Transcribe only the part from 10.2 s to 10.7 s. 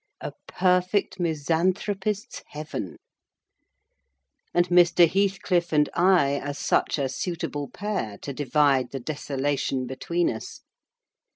us.